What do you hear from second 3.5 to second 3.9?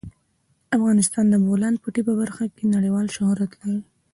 لري.